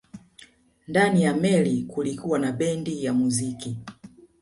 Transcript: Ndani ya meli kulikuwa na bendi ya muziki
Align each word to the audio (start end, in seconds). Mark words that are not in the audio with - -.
Ndani 0.87 1.23
ya 1.23 1.33
meli 1.33 1.83
kulikuwa 1.83 2.39
na 2.39 2.51
bendi 2.51 3.03
ya 3.05 3.13
muziki 3.13 3.77